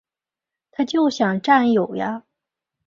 [0.71, 2.23] 他就想占有呀